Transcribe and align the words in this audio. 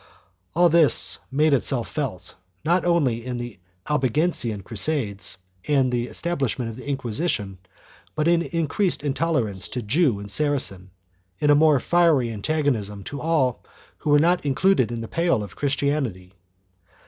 All 0.55 0.67
this 0.67 1.19
made 1.31 1.53
itself 1.53 1.87
felt, 1.87 2.33
not 2.65 2.85
only 2.85 3.23
in 3.23 3.57
Albigensian 3.87 4.63
crusades 4.63 5.37
and 5.67 5.91
the 5.91 6.07
estab 6.07 6.39
lishment 6.39 6.69
of 6.69 6.75
the 6.77 6.89
Inquisition, 6.89 7.59
but 8.15 8.27
in 8.27 8.41
increased 8.41 9.03
intolerance 9.03 9.67
to 9.67 9.83
Jew 9.83 10.19
and 10.19 10.31
Saracen, 10.31 10.89
in 11.37 11.51
a 11.51 11.53
more 11.55 11.79
fiery 11.79 12.31
antagonism 12.31 13.03
to 13.03 13.21
all 13.21 13.63
who 13.99 14.09
were 14.09 14.17
not 14.17 14.43
included 14.43 14.91
in 14.91 15.01
the 15.01 15.07
pale 15.07 15.43
of 15.43 15.55
Christianity. 15.55 16.33